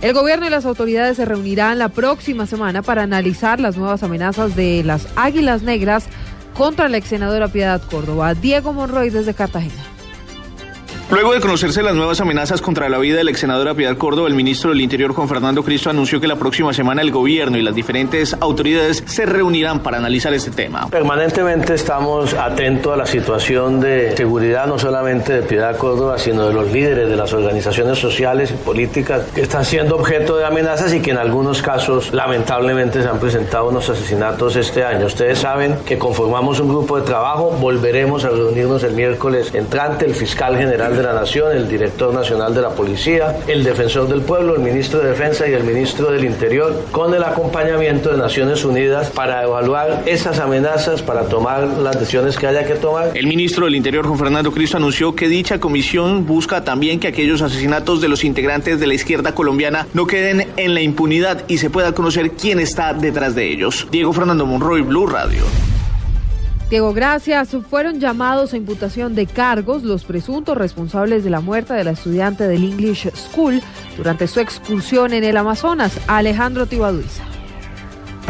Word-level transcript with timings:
El 0.00 0.14
gobierno 0.14 0.46
y 0.46 0.50
las 0.50 0.64
autoridades 0.64 1.16
se 1.16 1.24
reunirán 1.24 1.80
la 1.80 1.88
próxima 1.88 2.46
semana 2.46 2.82
para 2.82 3.02
analizar 3.02 3.58
las 3.58 3.76
nuevas 3.76 4.04
amenazas 4.04 4.54
de 4.54 4.84
las 4.84 5.08
Águilas 5.16 5.62
Negras 5.62 6.04
contra 6.54 6.88
la 6.88 6.98
ex 6.98 7.08
senadora 7.08 7.48
Piedad 7.48 7.82
Córdoba. 7.82 8.34
Diego 8.34 8.72
Monroy 8.72 9.10
desde 9.10 9.34
Cartagena. 9.34 9.87
Luego 11.10 11.32
de 11.32 11.40
conocerse 11.40 11.82
las 11.82 11.94
nuevas 11.94 12.20
amenazas 12.20 12.60
contra 12.60 12.90
la 12.90 12.98
vida 12.98 13.16
del 13.16 13.30
ex 13.30 13.40
senadora 13.40 13.72
Piedad 13.72 13.96
Córdoba, 13.96 14.28
el 14.28 14.34
ministro 14.34 14.72
del 14.72 14.82
Interior 14.82 15.14
Juan 15.14 15.26
Fernando 15.26 15.62
Cristo 15.62 15.88
anunció 15.88 16.20
que 16.20 16.28
la 16.28 16.36
próxima 16.36 16.74
semana 16.74 17.00
el 17.00 17.10
gobierno 17.10 17.56
y 17.56 17.62
las 17.62 17.74
diferentes 17.74 18.36
autoridades 18.38 19.02
se 19.06 19.24
reunirán 19.24 19.82
para 19.82 19.96
analizar 19.96 20.34
este 20.34 20.50
tema. 20.50 20.86
Permanentemente 20.90 21.72
estamos 21.72 22.34
atentos 22.34 22.92
a 22.92 22.96
la 22.96 23.06
situación 23.06 23.80
de 23.80 24.14
seguridad 24.18 24.66
no 24.66 24.78
solamente 24.78 25.32
de 25.32 25.42
Piedad 25.44 25.78
Córdoba, 25.78 26.18
sino 26.18 26.46
de 26.46 26.52
los 26.52 26.70
líderes 26.70 27.08
de 27.08 27.16
las 27.16 27.32
organizaciones 27.32 27.98
sociales 27.98 28.50
y 28.50 28.54
políticas 28.62 29.22
que 29.34 29.40
están 29.40 29.64
siendo 29.64 29.96
objeto 29.96 30.36
de 30.36 30.44
amenazas 30.44 30.92
y 30.92 31.00
que 31.00 31.12
en 31.12 31.16
algunos 31.18 31.62
casos 31.62 32.12
lamentablemente 32.12 33.02
se 33.02 33.08
han 33.08 33.18
presentado 33.18 33.70
unos 33.70 33.88
asesinatos 33.88 34.56
este 34.56 34.84
año. 34.84 35.06
Ustedes 35.06 35.38
saben 35.38 35.74
que 35.86 35.96
conformamos 35.96 36.60
un 36.60 36.68
grupo 36.68 36.98
de 37.00 37.06
trabajo, 37.06 37.52
volveremos 37.52 38.26
a 38.26 38.28
reunirnos 38.28 38.82
el 38.82 38.92
miércoles 38.92 39.54
entrante, 39.54 40.04
el 40.04 40.14
fiscal 40.14 40.58
general 40.58 40.97
de 40.98 41.04
la 41.04 41.14
Nación, 41.14 41.56
el 41.56 41.68
director 41.68 42.12
nacional 42.12 42.54
de 42.54 42.60
la 42.60 42.70
Policía, 42.70 43.36
el 43.46 43.64
defensor 43.64 44.08
del 44.08 44.20
pueblo, 44.22 44.56
el 44.56 44.60
ministro 44.60 45.00
de 45.00 45.10
Defensa 45.10 45.48
y 45.48 45.52
el 45.52 45.64
ministro 45.64 46.10
del 46.10 46.24
Interior, 46.24 46.84
con 46.90 47.14
el 47.14 47.22
acompañamiento 47.22 48.10
de 48.10 48.18
Naciones 48.18 48.64
Unidas 48.64 49.10
para 49.10 49.42
evaluar 49.44 50.02
esas 50.06 50.38
amenazas, 50.38 51.02
para 51.02 51.22
tomar 51.22 51.66
las 51.66 51.98
decisiones 51.98 52.36
que 52.36 52.46
haya 52.46 52.64
que 52.66 52.74
tomar. 52.74 53.12
El 53.14 53.26
ministro 53.26 53.64
del 53.64 53.76
Interior, 53.76 54.06
Juan 54.06 54.18
Fernando 54.18 54.52
Cristo, 54.52 54.76
anunció 54.76 55.14
que 55.14 55.28
dicha 55.28 55.60
comisión 55.60 56.26
busca 56.26 56.64
también 56.64 57.00
que 57.00 57.08
aquellos 57.08 57.40
asesinatos 57.42 58.00
de 58.00 58.08
los 58.08 58.24
integrantes 58.24 58.80
de 58.80 58.86
la 58.86 58.94
izquierda 58.94 59.34
colombiana 59.34 59.86
no 59.94 60.06
queden 60.06 60.48
en 60.56 60.74
la 60.74 60.80
impunidad 60.80 61.44
y 61.48 61.58
se 61.58 61.70
pueda 61.70 61.92
conocer 61.92 62.32
quién 62.32 62.58
está 62.58 62.92
detrás 62.92 63.34
de 63.34 63.50
ellos. 63.50 63.86
Diego 63.90 64.12
Fernando 64.12 64.46
Monroy, 64.46 64.82
Blue 64.82 65.06
Radio. 65.06 65.44
Diego, 66.70 66.92
gracias. 66.92 67.56
Fueron 67.70 67.98
llamados 67.98 68.52
a 68.52 68.58
imputación 68.58 69.14
de 69.14 69.26
cargos 69.26 69.84
los 69.84 70.04
presuntos 70.04 70.56
responsables 70.56 71.24
de 71.24 71.30
la 71.30 71.40
muerte 71.40 71.72
de 71.72 71.84
la 71.84 71.92
estudiante 71.92 72.46
del 72.46 72.62
English 72.62 73.10
School 73.14 73.62
durante 73.96 74.26
su 74.26 74.40
excursión 74.40 75.14
en 75.14 75.24
el 75.24 75.38
Amazonas, 75.38 75.98
Alejandro 76.08 76.66
Tibaduiza. 76.66 77.27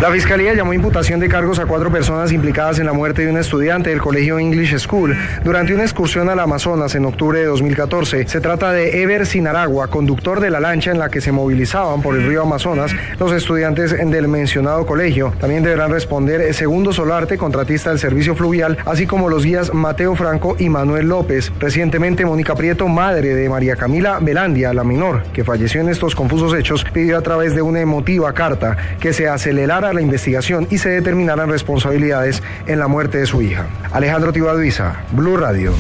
La 0.00 0.12
Fiscalía 0.12 0.54
llamó 0.54 0.72
imputación 0.72 1.18
de 1.18 1.28
cargos 1.28 1.58
a 1.58 1.66
cuatro 1.66 1.91
personas 1.91 2.30
implicadas 2.30 2.78
en 2.78 2.86
la 2.86 2.92
muerte 2.92 3.22
de 3.22 3.32
un 3.32 3.36
estudiante 3.36 3.91
del 3.91 4.00
colegio 4.00 4.38
English 4.38 4.78
School 4.78 5.16
durante 5.42 5.74
una 5.74 5.82
excursión 5.82 6.28
al 6.28 6.38
Amazonas 6.38 6.94
en 6.94 7.05
octubre 7.05 7.40
de 7.40 7.46
2014. 7.46 8.28
Se 8.28 8.40
trata 8.40 8.70
de 8.70 9.02
Ever 9.02 9.27
Sinaragua, 9.27 9.88
conductor 9.88 10.38
de 10.38 10.50
la 10.50 10.60
lancha 10.60 10.92
en 10.92 11.00
la 11.00 11.08
que 11.08 11.20
se 11.20 11.32
movilizaban 11.32 12.00
por 12.00 12.14
el 12.14 12.28
río 12.28 12.42
Amazonas 12.42 12.94
los 13.18 13.32
estudiantes 13.32 13.90
del 13.90 14.28
mencionado 14.28 14.86
colegio. 14.86 15.34
También 15.40 15.64
deberán 15.64 15.90
responder 15.90 16.55
Segundo 16.55 16.92
Solarte, 16.92 17.36
contratista 17.36 17.90
del 17.90 17.98
servicio 17.98 18.36
fluvial, 18.36 18.78
así 18.86 19.05
como 19.05 19.28
los 19.28 19.44
guías 19.44 19.74
Mateo 19.74 20.14
Franco 20.14 20.55
y 20.61 20.68
Manuel 20.68 21.08
López. 21.08 21.50
Recientemente, 21.58 22.24
Mónica 22.24 22.55
Prieto, 22.55 22.86
madre 22.86 23.34
de 23.34 23.48
María 23.48 23.74
Camila 23.74 24.20
Belandia, 24.20 24.73
la 24.73 24.84
menor, 24.84 25.24
que 25.33 25.42
falleció 25.42 25.80
en 25.80 25.89
estos 25.89 26.14
confusos 26.14 26.55
hechos, 26.55 26.84
pidió 26.84 27.18
a 27.18 27.23
través 27.23 27.56
de 27.56 27.62
una 27.62 27.80
emotiva 27.80 28.33
carta 28.33 28.77
que 29.00 29.12
se 29.12 29.28
acelerara 29.28 29.87
la 29.94 30.00
investigación 30.00 30.66
y 30.70 30.78
se 30.78 30.90
determinaran 30.90 31.48
responsabilidades 31.50 32.42
en 32.66 32.78
la 32.78 32.88
muerte 32.88 33.18
de 33.18 33.26
su 33.26 33.42
hija. 33.42 33.66
Alejandro 33.92 34.32
Tibaduiza, 34.32 35.02
Blue 35.12 35.36
Radio. 35.36 35.72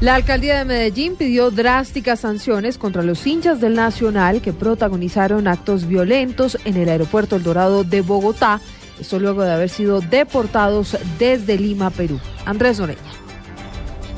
La 0.00 0.14
alcaldía 0.14 0.58
de 0.58 0.64
Medellín 0.64 1.16
pidió 1.16 1.50
drásticas 1.50 2.20
sanciones 2.20 2.78
contra 2.78 3.02
los 3.02 3.26
hinchas 3.26 3.60
del 3.60 3.74
Nacional 3.74 4.40
que 4.40 4.52
protagonizaron 4.52 5.48
actos 5.48 5.88
violentos 5.88 6.56
en 6.64 6.76
el 6.76 6.88
aeropuerto 6.88 7.34
El 7.34 7.42
Dorado 7.42 7.82
de 7.82 8.00
Bogotá, 8.00 8.60
esto 9.00 9.18
luego 9.18 9.42
de 9.42 9.52
haber 9.52 9.68
sido 9.68 10.00
deportados 10.00 10.96
desde 11.18 11.58
Lima, 11.58 11.90
Perú. 11.90 12.20
Andrés 12.46 12.78
Noreña. 12.78 13.27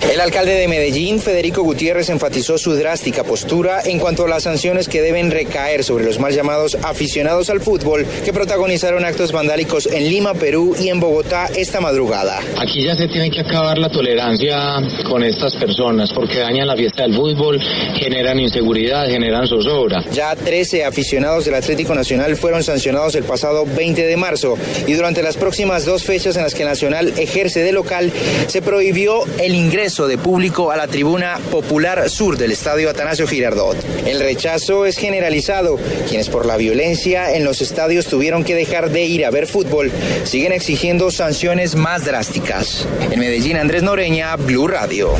El 0.09 0.19
alcalde 0.19 0.55
de 0.55 0.67
Medellín, 0.67 1.21
Federico 1.21 1.63
Gutiérrez, 1.63 2.09
enfatizó 2.09 2.59
su 2.59 2.75
drástica 2.75 3.23
postura 3.23 3.83
en 3.85 3.99
cuanto 3.99 4.25
a 4.25 4.29
las 4.29 4.45
sanciones 4.45 4.89
que 4.89 5.03
deben 5.03 5.31
recaer 5.31 5.85
sobre 5.85 6.05
los 6.05 6.19
mal 6.19 6.35
llamados 6.35 6.77
aficionados 6.83 7.51
al 7.51 7.61
fútbol 7.61 8.07
que 8.25 8.33
protagonizaron 8.33 9.05
actos 9.05 9.31
vandálicos 9.31 9.87
en 9.87 10.09
Lima, 10.09 10.35
Perú 10.35 10.75
y 10.81 10.89
en 10.89 11.01
Bogotá 11.01 11.49
esta 11.55 11.81
madrugada. 11.81 12.41
Aquí 12.59 12.83
ya 12.83 12.97
se 12.97 13.09
tiene 13.09 13.31
que 13.31 13.41
acabar 13.41 13.79
la 13.79 13.91
tolerancia 13.91 14.79
con 15.05 15.23
estas 15.23 15.55
personas 15.57 16.13
porque 16.13 16.39
dañan 16.39 16.67
la 16.67 16.77
fiesta 16.77 17.03
del 17.03 17.15
fútbol, 17.15 17.61
generan 17.95 18.41
inseguridad, 18.41 19.07
generan 19.07 19.47
zozobra. 19.47 20.03
Ya 20.13 20.35
13 20.35 20.85
aficionados 20.85 21.45
del 21.45 21.55
Atlético 21.55 21.95
Nacional 21.95 22.37
fueron 22.37 22.65
sancionados 22.65 23.15
el 23.15 23.25
pasado 23.25 23.65
20 23.65 24.07
de 24.07 24.17
marzo 24.17 24.57
y 24.87 24.95
durante 24.95 25.23
las 25.23 25.37
próximas 25.37 25.85
dos 25.85 26.03
fechas 26.03 26.37
en 26.37 26.43
las 26.43 26.55
que 26.55 26.65
Nacional 26.65 27.13
ejerce 27.17 27.63
de 27.63 27.73
local 27.73 28.13
se 28.47 28.63
prohibió 28.63 29.25
el 29.39 29.55
ingreso 29.55 29.90
de 29.91 30.19
público 30.19 30.71
a 30.71 30.77
la 30.77 30.87
tribuna 30.87 31.39
popular 31.51 32.09
sur 32.09 32.39
del 32.39 32.53
estadio 32.53 32.89
Atanasio 32.89 33.27
Girardot. 33.27 33.77
El 34.07 34.21
rechazo 34.21 34.87
es 34.87 34.97
generalizado. 34.97 35.79
Quienes 36.09 36.29
por 36.29 36.47
la 36.47 36.57
violencia 36.57 37.35
en 37.35 37.45
los 37.45 37.61
estadios 37.61 38.07
tuvieron 38.07 38.45
que 38.45 38.55
dejar 38.55 38.91
de 38.91 39.05
ir 39.05 39.27
a 39.27 39.31
ver 39.31 39.49
fútbol 39.49 39.91
siguen 40.23 40.53
exigiendo 40.53 41.11
sanciones 41.11 41.75
más 41.75 42.05
drásticas. 42.05 42.87
En 43.11 43.19
Medellín, 43.19 43.57
Andrés 43.57 43.83
Noreña, 43.83 44.37
Blue 44.37 44.69
Radio. 44.69 45.11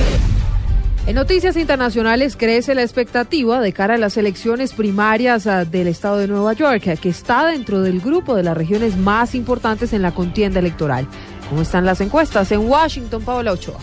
En 1.07 1.17
noticias 1.17 1.57
internacionales 1.57 2.37
crece 2.37 2.77
la 2.77 2.83
expectativa 2.83 3.61
de 3.61 3.73
cara 3.73 3.95
a 3.95 3.99
las 3.99 4.17
elecciones 4.17 4.73
primarias 4.75 5.49
ah, 5.49 5.65
del 5.65 5.89
estado 5.89 6.19
de 6.19 6.29
Nueva 6.29 6.53
York, 6.53 7.01
que 7.01 7.09
está 7.09 7.47
dentro 7.47 7.83
del 7.83 8.01
grupo 8.01 8.37
de 8.37 8.45
las 8.45 8.57
regiones 8.57 8.97
más 8.97 9.35
importantes 9.35 9.93
en 9.93 10.03
la 10.03 10.13
contienda 10.13 10.61
electoral. 10.61 11.09
¿Cómo 11.49 11.63
están 11.63 11.85
las 11.85 12.01
encuestas? 12.01 12.53
En 12.53 12.61
Washington, 12.61 13.25
Paola 13.25 13.53
Ochoa. 13.53 13.81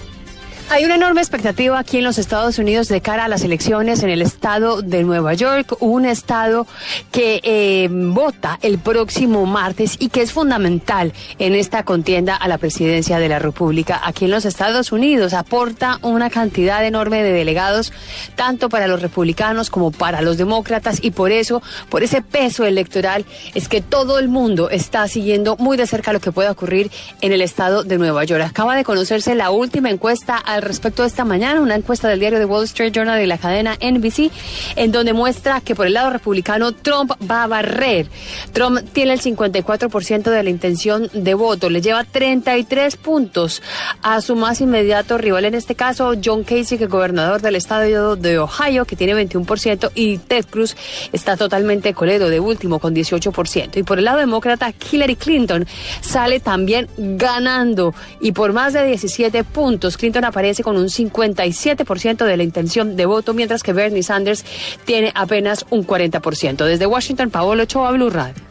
Hay 0.70 0.84
una 0.84 0.96
enorme 0.96 1.22
expectativa 1.22 1.80
aquí 1.80 2.00
en 2.00 2.04
los 2.04 2.18
Estados 2.18 2.60
Unidos 2.60 2.90
de 2.90 3.00
cara 3.00 3.24
a 3.24 3.28
las 3.30 3.42
elecciones 3.44 4.04
en 4.04 4.10
el 4.10 4.22
estado 4.22 4.82
de 4.82 5.04
Nueva 5.04 5.34
York, 5.34 5.78
un 5.80 6.06
estado 6.06 6.68
que 7.10 7.40
eh, 7.44 7.88
vota 7.90 8.60
el 8.62 8.78
próximo 8.78 9.46
martes 9.46 9.96
y 9.98 10.10
que 10.10 10.22
es 10.22 10.34
fundamental 10.34 11.14
en 11.40 11.56
esta 11.56 11.84
contienda 11.84 12.36
a 12.36 12.50
la 12.50 12.58
presidencia 12.58 13.18
de 13.18 13.30
la 13.30 13.40
República. 13.40 14.02
Aquí 14.04 14.26
en 14.26 14.32
los 14.32 14.44
Estados 14.44 14.92
Unidos 14.92 15.34
aporta 15.34 16.00
una 16.02 16.30
cantidad 16.30 16.86
enorme 16.86 17.24
de 17.24 17.32
delegados, 17.32 17.94
tanto 18.36 18.68
para 18.68 18.88
los 18.88 19.02
republicanos 19.02 19.70
como 19.70 19.92
para 19.92 20.22
los 20.22 20.38
demócratas, 20.38 21.00
y 21.02 21.12
por 21.12 21.32
eso, 21.32 21.62
por 21.88 22.04
ese 22.04 22.22
peso 22.22 22.66
electoral, 22.66 23.26
es 23.56 23.70
que 23.70 23.80
todo 23.80 24.20
el 24.20 24.28
mundo 24.28 24.70
está 24.70 25.08
siguiendo 25.08 25.56
muy 25.56 25.78
de 25.78 25.88
cerca 25.88 26.12
lo 26.12 26.20
que 26.20 26.34
pueda 26.34 26.52
ocurrir 26.52 26.92
en 27.22 27.32
el 27.32 27.40
estado 27.40 27.84
de 27.84 27.98
Nueva 27.98 28.26
York. 28.26 28.44
Acaba 28.44 28.76
de 28.76 28.84
conocerse 28.84 29.34
la 29.34 29.50
última 29.50 29.90
encuesta 29.90 30.44
al 30.58 30.64
respecto 30.64 31.04
de 31.04 31.08
esta 31.08 31.24
mañana, 31.24 31.62
una 31.62 31.76
encuesta 31.76 32.08
del 32.08 32.20
diario 32.20 32.40
The 32.40 32.46
Wall 32.46 32.66
Street 32.66 32.92
Journal 32.92 33.22
y 33.22 33.26
la 33.26 33.38
cadena 33.38 33.76
NBC, 33.76 34.32
en 34.76 34.92
donde 34.92 35.14
muestra 35.14 35.62
que 35.62 35.76
por 35.76 35.88
el 35.88 35.94
lado 35.94 36.10
republicano 36.10 36.72
Trump 36.72 37.12
va 37.30 37.44
a 37.44 37.48
barrer. 37.48 38.08
Trump 38.54 38.80
tiene 38.92 39.14
el 39.14 39.22
54% 39.22 40.24
de 40.24 40.44
la 40.44 40.50
intención 40.50 41.10
de 41.14 41.34
voto, 41.34 41.70
le 41.70 41.82
lleva 41.82 42.04
33 42.04 42.98
puntos 42.98 43.62
a 44.02 44.22
su 44.22 44.36
más 44.36 44.62
inmediato 44.62 45.18
rival, 45.18 45.46
en 45.46 45.56
este 45.56 45.76
caso 45.76 46.14
John 46.24 46.44
Casey, 46.44 46.78
que 46.78 46.86
es 46.86 46.90
gobernador 46.90 47.42
del 47.42 47.56
estado 47.56 48.16
de 48.16 48.40
Ohio, 48.40 48.86
que 48.86 48.96
tiene 48.96 49.14
21%, 49.16 49.92
y 49.94 50.18
Ted 50.18 50.46
Cruz 50.50 50.76
está 51.14 51.38
totalmente 51.38 51.94
coledo 51.94 52.30
de 52.30 52.40
último 52.40 52.80
con 52.80 52.96
18%. 52.96 53.78
Y 53.78 53.84
por 53.84 54.00
el 54.00 54.06
lado 54.06 54.20
demócrata, 54.20 54.74
Hillary 54.92 55.16
Clinton 55.16 55.68
sale 56.02 56.40
también 56.40 56.88
ganando 56.98 57.94
y 58.20 58.32
por 58.32 58.54
más 58.54 58.74
de 58.74 58.86
17 58.86 59.44
puntos. 59.44 59.98
Clinton 59.98 60.26
aparece 60.26 60.47
con 60.64 60.78
un 60.78 60.88
57% 60.88 62.26
de 62.26 62.38
la 62.38 62.44
intención 62.44 62.96
de 62.96 63.06
voto, 63.06 63.34
mientras 63.34 63.64
que 63.64 63.74
Bernie 63.74 64.04
Sanders 64.04 64.46
tiene 64.86 65.12
apenas 65.16 65.66
un 65.70 65.86
40%. 65.86 66.66
Desde 66.66 66.86
Washington, 66.86 67.30
Paolo 67.30 67.64
Ochoa, 67.64 67.92
Blue 67.92 68.10
Radio. 68.10 68.42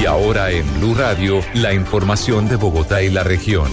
Y 0.00 0.06
ahora 0.06 0.50
en 0.50 0.66
Blue 0.78 0.94
Radio, 0.94 1.40
la 1.54 1.74
información 1.74 2.48
de 2.48 2.56
Bogotá 2.56 3.02
y 3.02 3.10
la 3.10 3.24
región. 3.24 3.68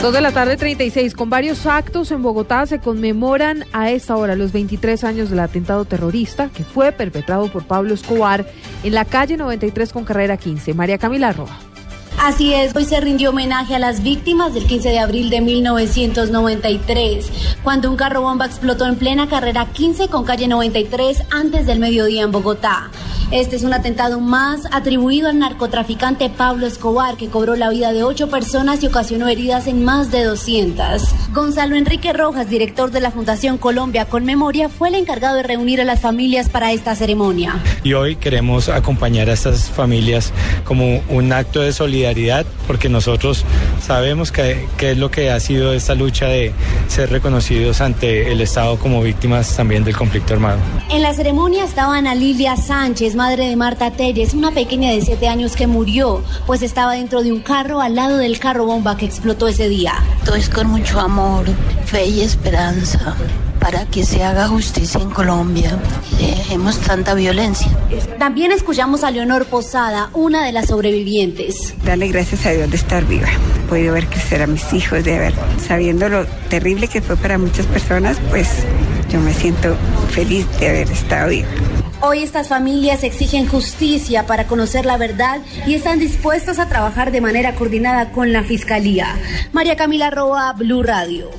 Dos 0.00 0.14
de 0.14 0.22
la 0.22 0.32
tarde 0.32 0.56
36, 0.56 1.12
con 1.14 1.28
varios 1.28 1.66
actos 1.66 2.10
en 2.10 2.22
Bogotá 2.22 2.64
se 2.64 2.78
conmemoran 2.78 3.66
a 3.74 3.90
esta 3.90 4.16
hora 4.16 4.34
los 4.34 4.50
23 4.50 5.04
años 5.04 5.28
del 5.28 5.40
atentado 5.40 5.84
terrorista 5.84 6.48
que 6.48 6.64
fue 6.64 6.90
perpetrado 6.90 7.52
por 7.52 7.64
Pablo 7.64 7.92
Escobar 7.92 8.46
en 8.82 8.94
la 8.94 9.04
calle 9.04 9.36
93 9.36 9.92
con 9.92 10.04
carrera 10.04 10.38
15. 10.38 10.72
María 10.72 10.96
Camila 10.96 11.32
Roa. 11.32 11.69
Así 12.22 12.52
es, 12.52 12.76
hoy 12.76 12.84
se 12.84 13.00
rindió 13.00 13.30
homenaje 13.30 13.74
a 13.74 13.78
las 13.78 14.02
víctimas 14.02 14.52
del 14.52 14.66
15 14.66 14.90
de 14.90 14.98
abril 14.98 15.30
de 15.30 15.40
1993, 15.40 17.30
cuando 17.64 17.90
un 17.90 17.96
carro 17.96 18.20
bomba 18.20 18.44
explotó 18.44 18.86
en 18.86 18.96
plena 18.96 19.26
carrera 19.26 19.72
15 19.72 20.08
con 20.08 20.24
calle 20.24 20.46
93 20.46 21.22
antes 21.30 21.64
del 21.64 21.78
mediodía 21.78 22.22
en 22.22 22.30
Bogotá. 22.30 22.90
Este 23.32 23.54
es 23.54 23.62
un 23.62 23.72
atentado 23.72 24.18
más 24.18 24.62
atribuido 24.72 25.28
al 25.28 25.38
narcotraficante 25.38 26.30
Pablo 26.30 26.66
Escobar, 26.66 27.16
que 27.16 27.28
cobró 27.28 27.54
la 27.54 27.68
vida 27.70 27.92
de 27.92 28.02
ocho 28.02 28.28
personas 28.28 28.82
y 28.82 28.88
ocasionó 28.88 29.28
heridas 29.28 29.68
en 29.68 29.84
más 29.84 30.10
de 30.10 30.24
200. 30.24 31.30
Gonzalo 31.32 31.76
Enrique 31.76 32.12
Rojas, 32.12 32.50
director 32.50 32.90
de 32.90 32.98
la 32.98 33.12
Fundación 33.12 33.56
Colombia 33.56 34.06
con 34.06 34.24
Memoria, 34.24 34.68
fue 34.68 34.88
el 34.88 34.96
encargado 34.96 35.36
de 35.36 35.44
reunir 35.44 35.80
a 35.80 35.84
las 35.84 36.00
familias 36.00 36.48
para 36.48 36.72
esta 36.72 36.96
ceremonia. 36.96 37.54
Y 37.84 37.92
hoy 37.92 38.16
queremos 38.16 38.68
acompañar 38.68 39.30
a 39.30 39.34
estas 39.34 39.70
familias 39.70 40.32
como 40.64 41.00
un 41.08 41.32
acto 41.32 41.60
de 41.60 41.72
solidaridad, 41.72 42.44
porque 42.66 42.88
nosotros 42.88 43.44
sabemos 43.80 44.32
que, 44.32 44.66
que 44.76 44.90
es 44.90 44.98
lo 44.98 45.12
que 45.12 45.30
ha 45.30 45.38
sido 45.38 45.72
esta 45.72 45.94
lucha 45.94 46.26
de 46.26 46.52
ser 46.88 47.10
reconocidos 47.10 47.80
ante 47.80 48.32
el 48.32 48.40
Estado 48.40 48.76
como 48.76 49.00
víctimas 49.02 49.54
también 49.56 49.84
del 49.84 49.96
conflicto 49.96 50.34
armado. 50.34 50.58
En 50.90 51.02
la 51.02 51.14
ceremonia 51.14 51.62
estaban 51.62 52.08
a 52.08 52.16
Lilia 52.16 52.56
Sánchez, 52.56 53.14
madre 53.20 53.50
de 53.50 53.56
Marta 53.56 53.90
Telles, 53.90 54.32
una 54.32 54.50
pequeña 54.50 54.92
de 54.92 55.02
siete 55.02 55.28
años 55.28 55.54
que 55.54 55.66
murió, 55.66 56.22
pues 56.46 56.62
estaba 56.62 56.94
dentro 56.94 57.22
de 57.22 57.30
un 57.30 57.40
carro 57.40 57.82
al 57.82 57.94
lado 57.94 58.16
del 58.16 58.38
carro 58.38 58.64
bomba 58.64 58.96
que 58.96 59.04
explotó 59.04 59.46
ese 59.46 59.68
día. 59.68 59.92
Todo 60.24 60.36
es 60.36 60.48
con 60.48 60.68
mucho 60.68 60.98
amor, 60.98 61.44
fe 61.84 62.06
y 62.06 62.22
esperanza 62.22 63.14
para 63.60 63.84
que 63.84 64.06
se 64.06 64.24
haga 64.24 64.48
justicia 64.48 65.02
en 65.02 65.10
Colombia. 65.10 65.78
Dejemos 66.18 66.78
tanta 66.78 67.12
violencia. 67.12 67.70
También 68.18 68.52
escuchamos 68.52 69.04
a 69.04 69.10
Leonor 69.10 69.44
Posada, 69.44 70.08
una 70.14 70.46
de 70.46 70.52
las 70.52 70.68
sobrevivientes. 70.68 71.74
Darle 71.84 72.08
gracias 72.08 72.46
a 72.46 72.52
Dios 72.52 72.70
de 72.70 72.76
estar 72.78 73.04
viva. 73.04 73.28
He 73.28 73.68
podido 73.68 73.92
ver 73.92 74.06
crecer 74.06 74.40
a 74.40 74.46
mis 74.46 74.72
hijos, 74.72 75.04
de 75.04 75.16
haber, 75.16 75.34
sabiendo 75.62 76.08
lo 76.08 76.24
terrible 76.48 76.88
que 76.88 77.02
fue 77.02 77.18
para 77.18 77.36
muchas 77.36 77.66
personas, 77.66 78.16
pues 78.30 78.48
yo 79.12 79.20
me 79.20 79.34
siento 79.34 79.76
feliz 80.08 80.46
de 80.58 80.68
haber 80.70 80.90
estado 80.90 81.28
viva. 81.28 81.48
Hoy 82.02 82.22
estas 82.22 82.48
familias 82.48 83.04
exigen 83.04 83.46
justicia 83.46 84.26
para 84.26 84.46
conocer 84.46 84.86
la 84.86 84.96
verdad 84.96 85.40
y 85.66 85.74
están 85.74 85.98
dispuestas 85.98 86.58
a 86.58 86.66
trabajar 86.66 87.12
de 87.12 87.20
manera 87.20 87.54
coordinada 87.54 88.10
con 88.10 88.32
la 88.32 88.42
Fiscalía. 88.42 89.18
María 89.52 89.76
Camila 89.76 90.08
Roa, 90.08 90.54
Blue 90.54 90.82
Radio. 90.82 91.30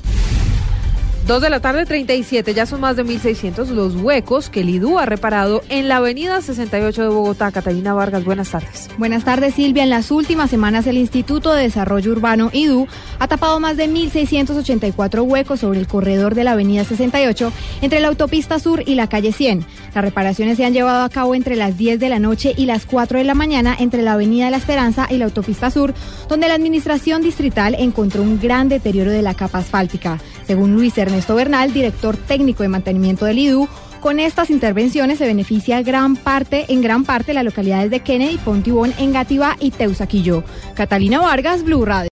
Dos 1.27 1.39
de 1.39 1.51
la 1.51 1.59
tarde 1.59 1.85
37, 1.85 2.53
ya 2.55 2.65
son 2.65 2.81
más 2.81 2.95
de 2.95 3.05
1.600 3.05 3.67
los 3.69 3.95
huecos 3.95 4.49
que 4.49 4.61
el 4.61 4.69
IDU 4.69 4.97
ha 4.97 5.05
reparado 5.05 5.61
en 5.69 5.87
la 5.87 5.97
avenida 5.97 6.41
68 6.41 7.03
de 7.03 7.07
Bogotá. 7.09 7.51
Catalina 7.51 7.93
Vargas, 7.93 8.25
buenas 8.25 8.49
tardes. 8.49 8.89
Buenas 8.97 9.23
tardes, 9.23 9.53
Silvia. 9.53 9.83
En 9.83 9.91
las 9.91 10.09
últimas 10.09 10.49
semanas, 10.49 10.87
el 10.87 10.97
Instituto 10.97 11.53
de 11.53 11.61
Desarrollo 11.61 12.11
Urbano, 12.11 12.49
IDU, 12.51 12.87
ha 13.19 13.27
tapado 13.27 13.59
más 13.59 13.77
de 13.77 13.87
1.684 13.87 15.21
huecos 15.21 15.59
sobre 15.59 15.79
el 15.79 15.87
corredor 15.87 16.33
de 16.33 16.43
la 16.43 16.53
avenida 16.53 16.83
68 16.83 17.53
entre 17.81 17.99
la 17.99 18.07
autopista 18.07 18.57
sur 18.57 18.83
y 18.85 18.95
la 18.95 19.07
calle 19.07 19.31
100. 19.31 19.63
Las 19.93 20.03
reparaciones 20.03 20.57
se 20.57 20.65
han 20.65 20.73
llevado 20.73 21.03
a 21.03 21.09
cabo 21.09 21.35
entre 21.35 21.55
las 21.55 21.77
10 21.77 21.99
de 21.99 22.09
la 22.09 22.19
noche 22.19 22.53
y 22.57 22.65
las 22.65 22.87
4 22.87 23.19
de 23.19 23.25
la 23.25 23.35
mañana 23.35 23.75
entre 23.79 24.01
la 24.01 24.13
avenida 24.13 24.49
la 24.49 24.57
Esperanza 24.57 25.07
y 25.09 25.17
la 25.17 25.25
autopista 25.25 25.69
sur, 25.69 25.93
donde 26.27 26.47
la 26.47 26.55
administración 26.55 27.21
distrital 27.21 27.75
encontró 27.77 28.23
un 28.23 28.39
gran 28.39 28.69
deterioro 28.69 29.11
de 29.11 29.21
la 29.21 29.35
capa 29.35 29.59
asfáltica. 29.59 30.19
Según 30.51 30.73
Luis 30.73 30.97
Ernesto 30.97 31.33
Bernal, 31.33 31.71
director 31.71 32.17
técnico 32.17 32.61
de 32.61 32.67
mantenimiento 32.67 33.23
del 33.23 33.39
IDU, 33.39 33.69
con 34.01 34.19
estas 34.19 34.49
intervenciones 34.49 35.17
se 35.17 35.25
beneficia 35.25 35.81
gran 35.81 36.17
parte, 36.17 36.65
en 36.67 36.81
gran 36.81 37.05
parte 37.05 37.33
las 37.33 37.45
localidades 37.45 37.89
de 37.89 38.01
Kennedy, 38.01 38.37
Pontibón, 38.37 38.93
Engativá 38.99 39.55
y 39.61 39.71
Teusaquillo. 39.71 40.43
Catalina 40.73 41.21
Vargas, 41.21 41.63
Blue 41.63 41.85
Radio. 41.85 42.09